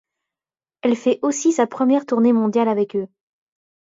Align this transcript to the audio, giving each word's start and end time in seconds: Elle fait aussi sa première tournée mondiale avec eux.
Elle 0.81 0.95
fait 0.95 1.19
aussi 1.21 1.51
sa 1.51 1.67
première 1.67 2.07
tournée 2.07 2.33
mondiale 2.33 2.69
avec 2.69 2.95
eux. 2.95 3.07